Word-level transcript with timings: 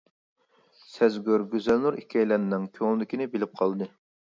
سەزگۈر 0.93 1.43
گۈزەلنۇر 1.51 1.99
ئىككىيلەننىڭ 2.01 2.67
كۆڭلىدىكىنى 2.81 3.31
بىلىپ 3.37 3.57
قالدى. 3.63 3.93